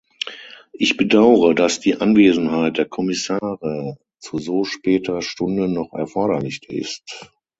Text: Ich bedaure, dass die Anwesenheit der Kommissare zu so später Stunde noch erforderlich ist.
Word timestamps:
Ich 0.73 0.97
bedaure, 0.97 1.53
dass 1.53 1.79
die 1.79 2.01
Anwesenheit 2.01 2.79
der 2.79 2.87
Kommissare 2.87 3.99
zu 4.17 4.39
so 4.39 4.63
später 4.63 5.21
Stunde 5.21 5.67
noch 5.69 5.93
erforderlich 5.93 6.67
ist. 6.71 7.31